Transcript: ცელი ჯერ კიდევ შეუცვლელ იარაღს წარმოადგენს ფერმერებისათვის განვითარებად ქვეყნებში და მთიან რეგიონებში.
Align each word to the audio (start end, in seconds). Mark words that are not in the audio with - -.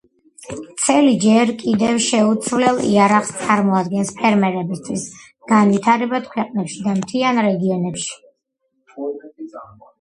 ცელი 0.83 1.11
ჯერ 1.25 1.51
კიდევ 1.59 1.99
შეუცვლელ 2.05 2.79
იარაღს 2.93 3.29
წარმოადგენს 3.43 4.13
ფერმერებისათვის 4.23 5.05
განვითარებად 5.53 6.29
ქვეყნებში 6.35 6.83
და 6.89 6.99
მთიან 6.99 7.47
რეგიონებში. 7.51 8.21